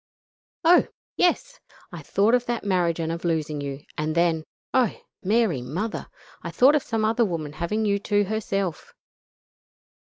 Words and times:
"Oh! 0.63 0.87
yes! 1.15 1.59
I 1.91 2.01
thought 2.01 2.33
of 2.33 2.47
that 2.47 2.63
marriage 2.63 2.99
and 2.99 3.11
of 3.11 3.23
losing 3.23 3.61
you, 3.61 3.81
and 3.99 4.15
then, 4.15 4.45
oh! 4.73 4.99
Mary 5.21 5.61
Mother! 5.61 6.07
I 6.41 6.49
thought 6.49 6.73
of 6.73 6.81
some 6.81 7.05
other 7.05 7.23
woman 7.23 7.53
having 7.53 7.85
you 7.85 7.99
to 7.99 8.23
herself. 8.23 8.95